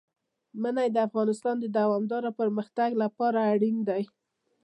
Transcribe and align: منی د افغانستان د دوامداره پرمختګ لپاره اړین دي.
منی 0.61 0.87
د 0.93 0.97
افغانستان 1.07 1.55
د 1.59 1.65
دوامداره 1.77 2.29
پرمختګ 2.39 2.89
لپاره 3.03 3.39
اړین 3.53 3.77
دي. 3.89 4.03